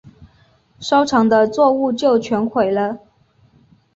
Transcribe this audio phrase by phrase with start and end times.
[0.79, 2.97] 收成的作物就全毁了